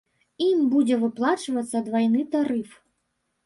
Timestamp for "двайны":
1.91-2.27